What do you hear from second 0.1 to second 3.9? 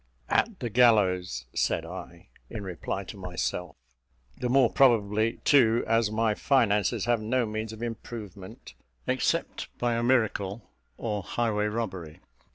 "At the gallows," said I, in reply to myself,